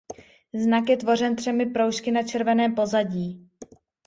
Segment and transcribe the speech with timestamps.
[0.53, 3.49] Znak je tvořen třemi proužky na červeném pozadí.